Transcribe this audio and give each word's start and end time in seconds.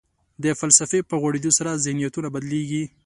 د 0.43 0.45
فلسفې 0.59 0.99
په 1.09 1.15
غوړېدو 1.21 1.51
سره 1.57 1.81
ذهنیتونه 1.85 2.27
بدلېږي. 2.35 2.83